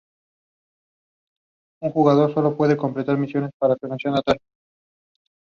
Los 1.83 1.91
objetos 1.93 2.33
se 2.33 2.55
pueden 2.55 2.75
representar 2.75 3.17
mediante 3.19 3.51
sus 3.51 3.59
formas 3.59 3.69
y 3.79 3.85
apariencias. 3.85 4.37